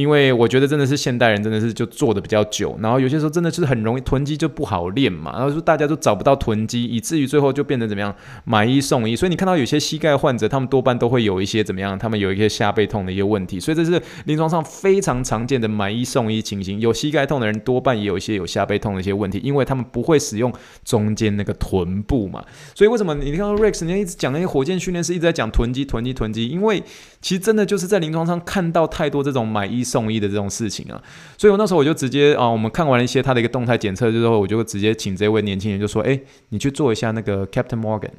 [0.00, 9.14] 因为我觉得真的是现代人真的是就做的比较久，然后有些时候真的是很容易囤积就不好练嘛，然后说大家都找不到囤积，以至于最后就变成怎么样买一送一。
[9.14, 13.60] 所以你看到有些膝盖患者，他们多半都会有一些怎么样，他们有一些下背痛的一些问题。
[13.60, 16.80] 所以这是临床上非常常见的买一送一情形。
[16.80, 20.50] 有膝盖痛的人多半也有一些有下背痛的一些问题，因为他们不会使用
[20.82, 22.42] 中间那个臀部嘛。
[22.74, 26.48] 所以为什么你看到 Rex 你一直讲那些火箭训练师一直在讲囤积囤积囤积？
[26.48, 26.82] 因为
[27.20, 31.00] 其实真的就是在临床上看到太多这种买一送一的这种事情啊，
[31.36, 38.10] 所以我那时候我就直接啊，我们看完了一些他的一个动态检测之后，我就直接请这位年轻人就说：“诶，你去做一下那个 Captain Morgan。”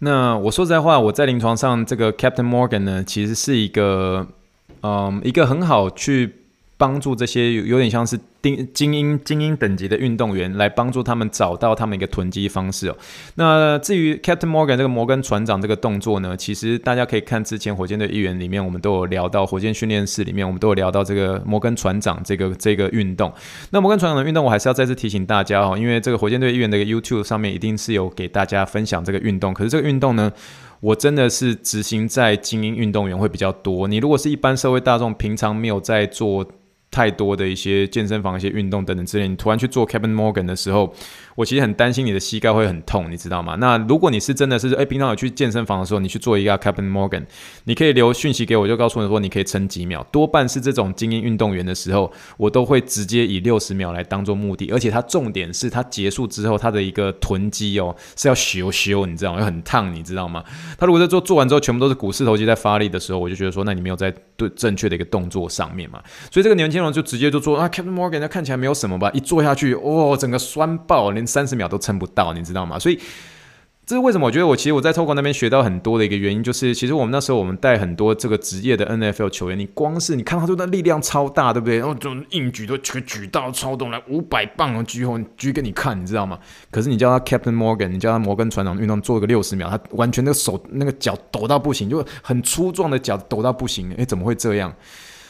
[0.00, 4.26] 那我说实在话，我在临床上这个 Captain Morgan 呢，其实是一个
[4.82, 6.34] 嗯，一个很好去
[6.76, 8.18] 帮助这些有有点像是。
[8.74, 12.96] 精英精英等级的运动员来帮助他们找到他们一个囤积方式哦。
[13.36, 23.32] 那至于 Captain Morgan 这个摩根船长这个动作呢，其实大家可以看之前火箭队一员里面，我们都有聊到火箭训练室里面，我们都有聊到这个摩根船长这个这个运动。
[23.70, 29.54] 那摩根船长的运动，我还是要再次提醒大家哦，因为这个火箭队一员的 YouTube 上面一定是有给大家分享这个运动。
[29.54, 30.30] 可是这个运动呢，
[30.80, 33.88] 我真的是执行在精英运动员会比较多。
[33.88, 36.46] 你如果是一般社会大众，平常没有在做。
[36.90, 40.94] 太多的一些健身房、一些运动等等之类，你突然去做 Kevin Morgan 的时候，
[41.36, 43.54] 我其实很担心你的膝盖会很痛，你知道吗？
[43.60, 47.24] 那如果你是真的是诶，平常有去健身房的时候，你去做一个 Captain Morgan，
[47.64, 50.04] 你可以留讯息给我，就告诉你说你可以撑几秒。
[50.10, 59.44] 多半是这种精英运动员的时候，我都会直接以六十秒来当做目的，而且它重点是它结束之后，它的一个臀肌哦是要修修，你知道吗？
[59.44, 60.42] 很烫，你知道吗？
[60.78, 66.02] 他如果在做做完之后，全部都是股四头肌在发力的时候，我就觉得说，那你没有在对正确的一个动作上面嘛。
[66.30, 69.10] 所以这个年轻人就直接就做啊，Captain Morgan，那看起来没有什么吧？
[69.12, 72.78] 一做下去，哦，整个酸爆，连三十秒都撑不到，你知道吗？
[72.78, 72.98] 所以
[73.84, 74.26] 这是为什么？
[74.26, 81.78] 我觉得我其实我在透过那边学到很多的一个原因，就是其实我们那时候我们带很多这个职业的 NFL 球员，你光是你看他说的力量超大，对不对？
[81.78, 86.36] 然后这种硬举都举举到超动来五百磅的举后举给你看，你知道吗？
[86.68, 94.74] 可是你叫他 Captain Morgan，你叫他摩根船长运动做个六十秒，他完全那个手那个脚抖到不行，就很粗壮的脚抖到不行，诶，怎么会这样？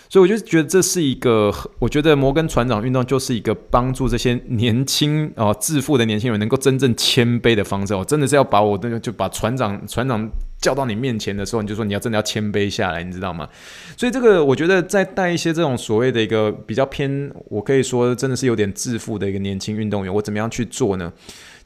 [0.09, 7.95] 所以我就觉得这是一个，我觉得摩根船长运动就是一个帮助这些年轻哦致富的年轻人能够真正谦卑的方式。
[7.95, 13.49] 我真的是要把我那个就把船长船长叫到你面前的时候，你就说你要真的要谦卑下来，你知道吗？
[13.97, 21.12] 所以这个我觉得在带一些这种所谓的一个比较偏，我可以说真的是有点致富的一个年轻运动员，我怎么样去做呢？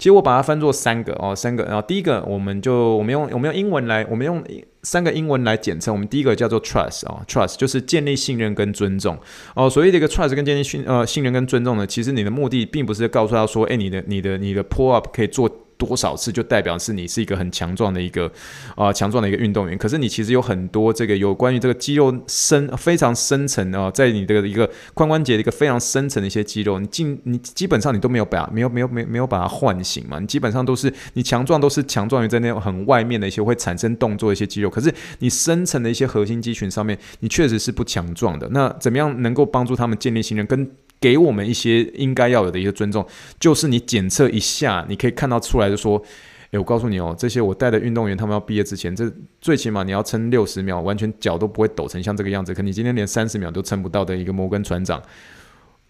[0.00, 1.62] 其实我把它分作三个哦，三个。
[1.64, 4.42] 然后第一个，我们就我们用我们用英文来，我们用
[4.82, 5.94] 三个英文来简称。
[5.94, 9.16] 我们第一个叫做 trust 哦，trust 就是建立信任跟尊重
[9.54, 9.68] 哦。
[9.68, 15.48] 所以这个 trust 跟建立信呃信任跟尊重呢，其实你的目的并不是告诉他说，诶，你的你的你的 pull up 可以做。
[15.80, 18.30] 多少次就代表是你是一个很强壮的一个
[18.76, 38.46] 啊强壮的一个运动员，可是你其实有很多这个有关于这个肌肉深非常深层啊，在你的一个髋关节的一个非常深层的一些肌肉，你进你基本上你都没有把没有没有没没有把它唤醒嘛，你基本上都是你强壮都是强壮于在那种很外面的一些会产生动作的一些肌肉，可是你深层的一些核心肌群上面你确实是不强壮的。
[38.50, 40.70] 那怎么样能够帮助他们建立信任跟？
[41.00, 43.06] 给我们一些应该要有的一些尊重，
[43.38, 46.02] 就是你检测一下，你可以看到出来就说，
[46.50, 52.52] 诶，我告诉你哦，这些我带的运动员，他们要毕业之前，这最起码你要撑六十秒，完全脚都不会抖成像这个样子。
[52.52, 55.00] 可你今天连三十秒都撑不到的一个摩根船长，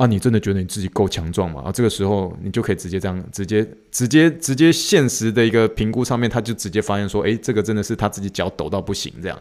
[0.01, 1.61] 啊，你真的觉得你自己够强壮吗？
[1.63, 9.39] 啊，这个时候你就可以直接这样，直接直接直接现实的一个评估上面，他就直接发现说，诶，这个真的是他自己脚抖到不行这样。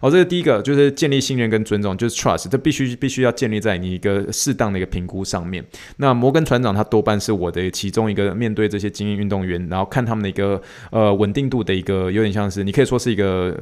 [0.00, 5.64] 好，这个第一个就是建立信任跟尊重，就是 trust，这必须必须要建立在你一个适当的一个评估上面。
[5.96, 13.58] 那摩根船长他多半是我的其中一个面对这些精英运动员，然后看他们的一个呃稳定度的一个有点像是你可以说是一个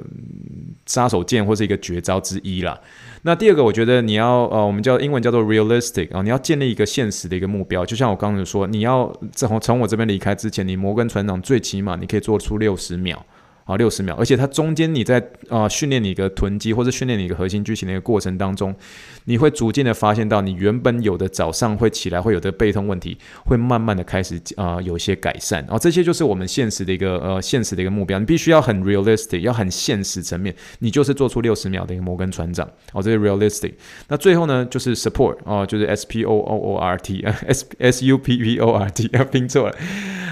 [0.85, 2.79] 杀手锏或是一个绝招之一啦。
[3.27, 7.85] 那第二个，我觉得你要呃我们叫英文叫做 realistic 啊，你要建立一个现实的一个目标。
[7.85, 13.25] 就像我刚才说，你要从从我这边离开之前，你摩根船长最起码你可以做出六十秒。
[13.67, 18.75] 好，六十秒，而且它中间你在啊训练你一个臀肌或者训练你一个核心肌群的一个过程当中，
[19.25, 25.65] 你会逐渐的发现到你原本有的早上会起来会有的背痛问题，会慢慢的开始啊、呃、有些改善。
[25.69, 32.69] 啊这些就是我们现实的一个呃现实的一个目标，你必须要很 realistic，要很现实层面，你就是做出六十秒的一个摩根船长。
[32.93, 33.73] 哦，这是 realistic。
[34.09, 38.73] 那最后呢，就是 support 哦，就是 S P O O O R T S S U P P O
[38.73, 39.77] R T 要拼错了。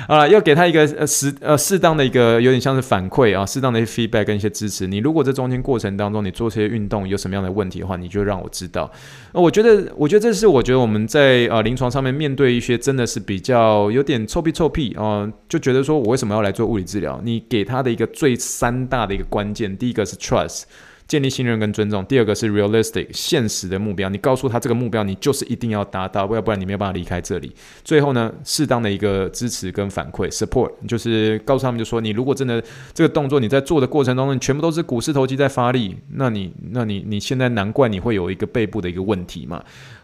[0.09, 4.87] 啊，要给他一个呃适呃适当的一个有点像是反馈啊，适当的一些 feedback 跟一些支持。
[4.87, 8.90] 你如果在中间过程当中你做这些运动有什么样的问题的话，你就让我知道。
[9.32, 17.20] 呃，我觉得我觉得这是我觉得我们在呃临床上面面对一些真的是比较有点臭屁臭屁啊，就觉得说我为什么要来做物理治疗？
[17.22, 20.62] 你给他的一个最三大的一个关键，第一个是 trust。
[21.07, 22.05] 建立信任跟尊重。
[22.07, 27.53] 第二个是 realistic 现实的目标，你告诉他这个目标，你就是一定要达到，要不然你没有办法离开这里。
[27.85, 32.62] 最后呢，适当的一个支持跟反馈 support，就是告诉他们就说，你如果真的
[32.95, 39.62] 这个动作你在做的过程当中，全部都是股四头肌在发力，那你那你你现在难怪你会有一个背部的一个问题嘛。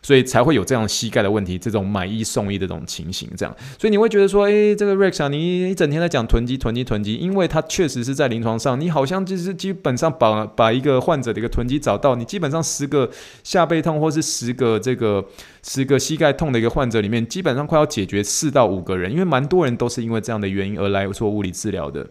[0.09, 13.11] 所以才会有这样膝盖的问题，这种买一送一的这种情形，这样，所以你会觉得说，诶，这个 Rex 啊，你一整天在讲囤积、囤积、囤积，因为它确实是在临床上，你好像就是基本上把把一个患者的一个囤积找到，你基本上十个
[13.45, 15.23] 下背痛或是十个这个
[15.63, 22.09] 十个膝盖痛的一个患者里面，基本上快要解决四到五个人，因为蛮多人都是因为这样的原因而来做物理治疗的。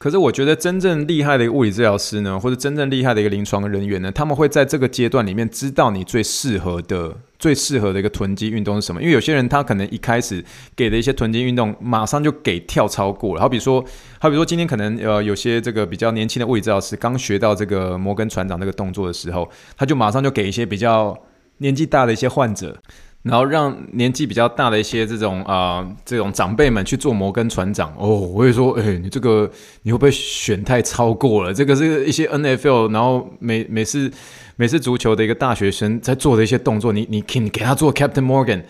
[0.00, 9.02] 可是我觉得真正厉害的一个物理治疗师呢，或者真正厉害的一个临床人员呢，他们会在这个阶段里面知道你最适合的、最适合的一个臀肌运动是什么。
[9.02, 10.42] 因为有些人他可能一开始
[10.74, 13.42] 给的一些臀肌运动，马上就给跳超过了。
[13.42, 13.84] 好比说，
[14.18, 21.14] 好比说今天可能呃有些这个比较年轻的物理治疗师刚学到这个摩根船长这个动作的时候，他就马上就给一些比较
[21.58, 22.74] 年纪大的一些患者。
[23.22, 29.50] 然后让年纪比较大的一些这种啊、这种长辈们去做摩根船长哦，我会说，哎，你这个
[29.82, 31.52] 你会不会选太超过了？
[31.52, 34.10] 这个是一些 NFL，然后每每次
[34.56, 38.62] 每次足球的一个大学生在做的一些动作，你你给你给他做 Captain Morgan，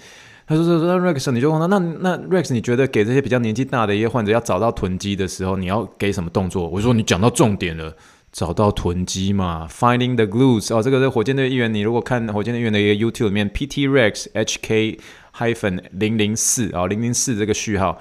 [0.48, 6.68] 他说说说 Rex，你就问他，那那 Rex，你觉得给这些比较年纪大的一些患者要找到臀肌的时候，你要给什么动作？
[6.68, 7.94] 我说你讲到重点了。
[8.32, 11.72] 找到囤积嘛，Finding the glues 哦，这个是火箭队议员。
[11.72, 14.98] 你如果看火箭队议员的一个 YouTube 里面，PT Rex HK
[15.36, 18.00] hyphen 零零四啊，零零四这个序号。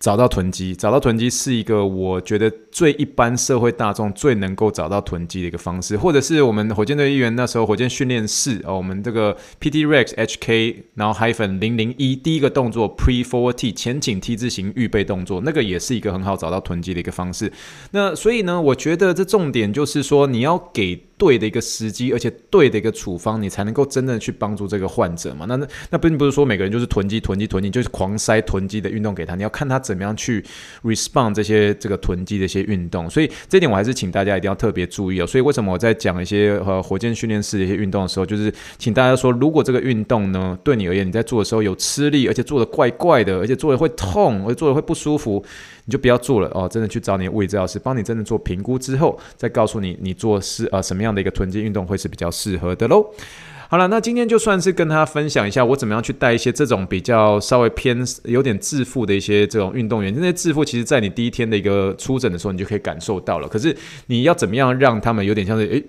[0.00, 17.52] 找到臀肌，找到臀肌是一个我觉得最一般社会大众最能够找到臀肌的一个方式，或者是我们火箭队议员那时候火箭训练室哦，我们这个 PT Rex HK，然后 hyphen 零零一第一个动作 Pre Forward T 前倾 T 字形预备动作，那个也是一个很好找到臀肌的一个方式。
[17.90, 21.07] 那所以呢，我觉得这重点就是说你要给。
[21.18, 25.44] 对的一个时机，而且对的一个处方，你才能够真正去帮助这个患者嘛。
[25.46, 29.34] 那那那并不是说每个人就是囤积囤积囤积，就是狂塞囤积的运动给他。
[29.34, 30.42] 你要看他怎么样去
[30.84, 33.10] respond 这些这个囤积的一些运动。
[33.10, 35.26] 所以这点我还是请大家一定要特别注意哦。
[35.26, 45.44] 所以为什么我在讲一些呃火箭训练室的一些运动的时候，就是请大家说，如果这个运动呢对你而言你在做的时候有吃力，而且做的怪怪的，而且做的会痛，而且做的会不舒服，
[45.86, 46.68] 你就不要做了哦。
[46.70, 51.07] 真的去找你的物理治疗师，帮你真的做评估之后，再告诉你你做是呃什么样。
[51.08, 53.10] 这样的一个囤积运动会是比较适合的喽。
[53.70, 60.12] 好了，那今天就算是跟大家分享一下我怎么样去带一些这种比较稍微偏有点自负的一些这种运动员。
[60.14, 63.48] 那些自负其实在你第一天的一个出诊的时候，你就可以感受到了。
[63.48, 63.74] 可是
[64.08, 65.82] 你要怎么样让他们有点像是诶，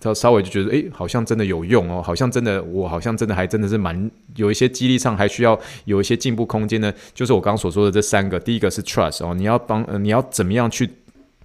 [0.00, 6.92] 他稍微就觉得诶，好像真的有用哦，好像真的我好像真的还真的是蛮有一些激励上还需要有一些进步空间呢。
[7.12, 10.88] 就是我刚刚所说的这三个，第一个是 trust 哦，你要帮呃你要怎么样去。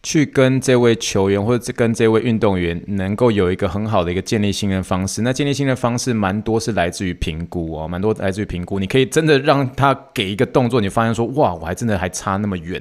[0.06, 12.80] 去跟这位球员或者跟这位运动员能够有一个很好的一个建立信任方式，那建立信任方式蛮多是来自于评估哦，蛮多来自于评估，你可以真的让他给一个动作，你发现说哇，我还真的还差那么远。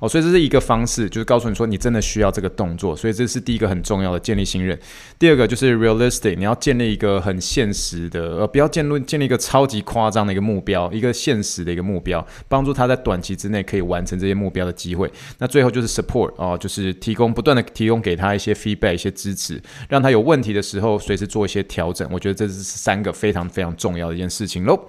[0.00, 4.76] 哦，所以这是一个方式，就是告诉你说你真的需要这个动作，所以这是第一个很重要的建立信任。
[5.20, 15.10] 第二个就是 realistic，你要建立一个很现实的，呃，不要建立建立一个超级夸张的一个目标，一个现实的一个目标，帮助他在短期之内可以完成这些目标的机会。
[15.38, 22.08] 那最后就是 support 哦，就是提供不断的提供给他一些 feedback，一些支持，让他有问题的时候随时做一些调整。
[22.10, 24.88] 我觉得这是三个非常非常重要的一件事情喽。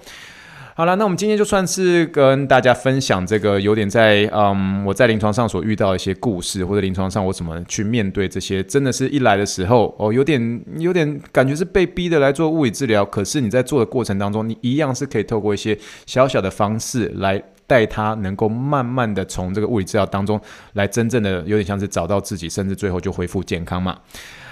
[0.74, 20.40] 好了，那我们今天就算是跟大家分享这个有点在嗯，我在临床上所遇到的一些故事，或者临床上我怎么去面对这些，真的是一来的时候哦，有点有点感觉是被逼的来做物理治疗，可是你在做的过程当中，你一样是可以透过一些小小的方式来带他，能够慢慢的从这个物理治疗当中
[20.74, 23.98] 来真正的有点像是找到自己，甚至最后就恢复健康嘛。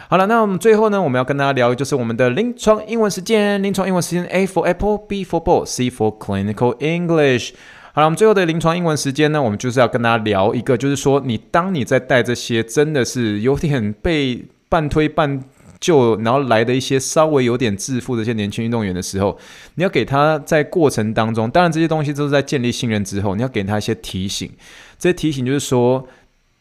[0.09, 3.64] 好了，那我们最后呢，我们要跟大家聊的就是我们的临床英文时间。
[3.64, 7.53] 临床英文时间，A for Apple，B for Ball，C for Clinical English。
[7.93, 15.43] 好了，我们最后的临床英文时间呢，我们就是要跟大家聊一个，就是说，你当你在带这些真的是有点被半推半
[15.84, 19.38] 就，然后来的一些稍微有点自负的一些年轻运动员的时候，
[19.75, 24.49] 你要给他在过程当中，当然这些东西都是在建立信任之后，你要给他一些提醒。
[24.97, 26.07] 这些提醒就是说。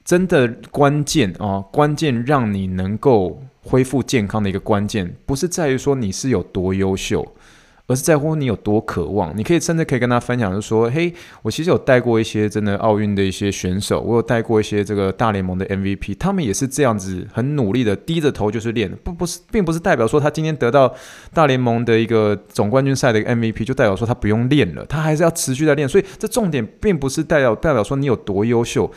[0.05, 7.25] 真的关键啊，关键让你能够恢复健康的一个关键，不是在于说你是有多优秀，
[7.87, 9.37] 而是在乎你有多渴望。
[9.37, 11.13] 你可以甚至可以跟他分享，就说，嘿，
[11.43, 20.95] 我其实有带过一些真的奥运的一些选手，我有带过一些这个大联盟的 MVP，他们也是这样子很努力的低着头就是练，不不是，并不是代表说他今天得到
[21.35, 25.89] 大联盟的一个总冠军赛的 MVP，就代表说他不用练了，他还是要持续在练。
[25.89, 28.91] 所以这重点并不是代表代表说你有多优秀。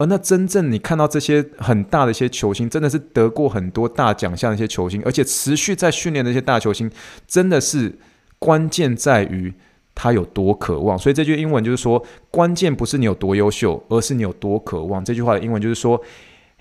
[0.00, 6.88] 而那真正你看到这些很大的一些球星，真的是得过很多大奖项的一些球星，而且持续在训练的一些大球星，
[7.26, 7.98] 真的是
[8.38, 9.52] 关键在于
[9.94, 10.98] 他有多渴望。
[10.98, 15.04] 所以这句英文就是说，关键不是你有多优秀，而是你有多渴望。
[15.04, 16.00] 这句话的英文就是说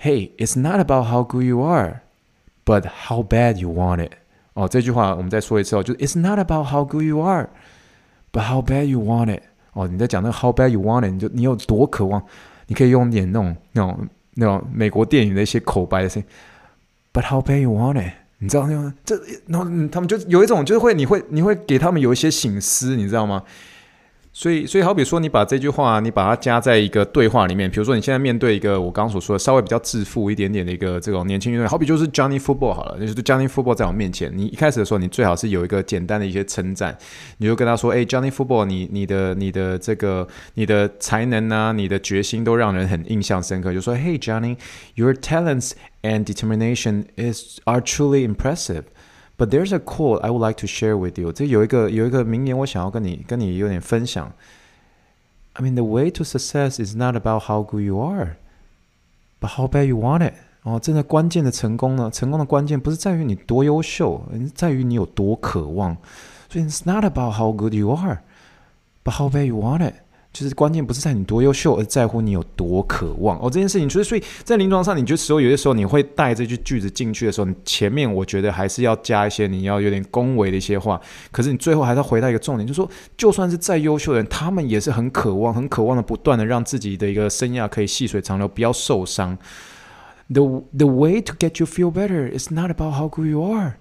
[0.01, 2.01] ，Hey, it's not about how good you are,
[2.65, 4.13] but how bad you want it。
[4.53, 7.49] 哦，这句话我们再说一次哦，就是 It's not about how good you are,
[8.32, 9.43] but how bad you want it。
[9.73, 12.23] 哦，你在讲那个 how bad you want it，你就你有多渴望。
[12.65, 16.28] 你可以用点那种、那种、那种美国电影的一些口白的声音
[17.13, 18.13] ，But how bad you want it？
[18.40, 23.44] 你知道吗这，然后他们就有一种就是会，你会你会给他们有一些醒思，你知道吗？
[24.38, 27.68] 所以，所以好比说，你把这句话，你把它加在一个对话里面。
[27.72, 36.96] 比如说，你现在面对一个我刚刚所说的稍微比较自负一点点的一个这种年轻运动员，好比就是 Johnny Football 好了，就是 Johnny Football 在我面前，你一开始的时候，你最好是有一个简单的一些称赞，
[37.40, 45.72] 你就跟他说：“哎，Johnny Football，你你的你的这个你的才能啊，你的决心都让人很印象深刻。”就说：“Hey Johnny，your talents
[46.04, 48.84] and determination is are truly impressive。”
[49.39, 51.33] But there's a quote I would like to share with you。
[51.33, 54.33] 这有一个有一个名言，我想要跟你跟你有点分享。
[55.55, 58.37] I mean, the way to success is not about how good you are,
[59.41, 60.35] but how bad you want it。
[60.62, 65.97] 哦，真的关键的成功呢，成功的关键不是在于你多优秀，而是在于你有多渴望。
[66.49, 68.20] 所以，it's not about how good you are,
[69.03, 69.95] but how bad you want it。
[70.40, 73.50] 就是关键不是在你多优秀，而在乎你有多渴望哦。
[73.50, 81.02] 这件事情，所以所以在临床上，你觉得时候有些时候你会带这句句子进去的时候，你前面我觉得还是要加一些你要有点恭维的一些话。
[81.32, 89.36] 可是你最后还是要回到一个重点，就是说，就算是再优秀的人，他们也是很渴望、很渴望的，不断的让自己的一个生涯可以细水长流，不要受伤。
[90.30, 90.42] The
[90.78, 93.78] the way to get you feel better is not about how good you are,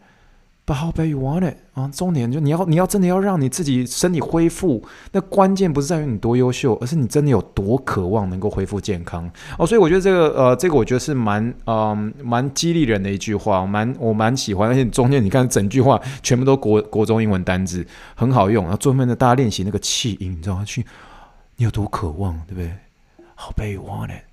[0.67, 1.89] But how bad you want it 啊？
[1.95, 9.65] 重点就你要你要真的要让你自己身体恢复，那关键不是在于你多优秀，而是你真的有多渴望能够恢复健康哦。
[9.65, 14.69] 所以我觉得这个呃，这个我觉得是蛮嗯蛮激励人的一句话，蛮我蛮喜欢。
[14.69, 17.87] 而且中间你看整句话全部都国国中英文单字，
[18.17, 18.65] 很好用。
[18.65, 20.65] 然后专门的大家练习那个气音，你知道吗？
[20.65, 20.85] 去
[21.59, 22.73] 你有多渴望，对不对
[23.37, 24.25] ？How bad you want it?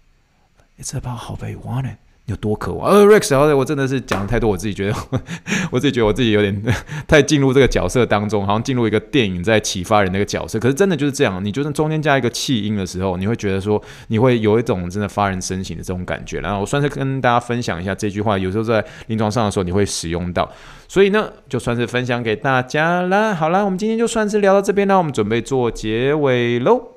[0.81, 1.97] It's about how bad you want it.
[2.27, 2.89] 有多渴望？
[2.89, 4.95] 呃，Rex，然后我真的是讲的太多，我自己觉得，
[5.69, 6.63] 我自己觉得我自己有点
[7.05, 10.57] 太进入这个角色当中，好像进入一个电影在启发人那个角色。
[10.57, 16.39] 可是真的就是这样，你就算中间加一个气音的时候，你会觉得说，你会有一种真的发人深省的这种感觉。
[16.39, 20.49] 然后我算是跟大家分享一下这句话，有时候在临床上的时候你会使用到，
[20.87, 23.33] 所以呢，就算是分享给大家啦。
[23.33, 26.92] 好啦，我们今天就算是聊到这边啦，我们准备做结尾喽。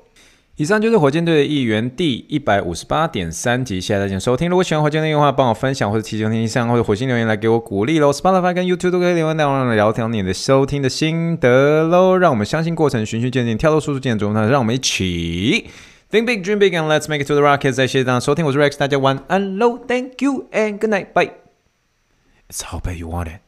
[0.57, 4.49] 以上就是火箭队的议员第一百五十八点三集，谢谢大家收听。
[4.49, 8.11] 如果喜欢火箭队的话，帮我分享或者提醒听上或者火星留言来给我鼓励喽。
[8.11, 12.17] Spotify 跟 YouTube 都可以留言，让我们聊聊你的收听的心得喽。
[12.17, 15.69] 让我们相信过程，循序渐进，跳脱舒适圈中，那让我们一起
[16.09, 19.77] Think big, dream big, and let's make it to the rockets 谢谢大家收听，我是 Rex，大家晚安喽。
[19.87, 21.33] Thank you and good night, bye.
[22.49, 23.46] It's how bad you want it.